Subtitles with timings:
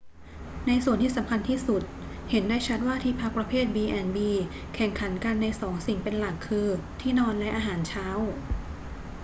[0.67, 1.81] ในส่วนที่สำคัญที่สุด
[2.29, 4.17] เห็นได้ชัดว่าที่พักประเภท b&b
[4.75, 6.67] แข่งขันกันในสองสิ่งเป็นหลัก คือ
[7.01, 8.07] ที่นอนและอาหารเช้า